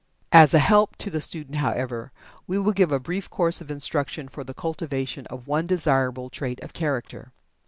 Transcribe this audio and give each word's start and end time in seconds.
As 0.31 0.55
a 0.55 0.57
help 0.57 0.95
to 0.95 1.11
the 1.11 1.21
student, 1.21 1.57
however, 1.57 2.11
we 2.47 2.57
will 2.57 2.71
give 2.71 2.91
a 2.91 2.99
brief 2.99 3.29
course 3.29 3.61
of 3.61 3.69
instruction 3.69 4.27
for 4.29 4.43
the 4.43 4.55
cultivation 4.55 5.27
of 5.27 5.45
one 5.45 5.67
desirable 5.67 6.31
trait 6.31 6.59
of 6.63 6.73
character. 6.73 7.33